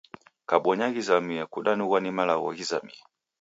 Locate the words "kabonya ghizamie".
0.49-1.43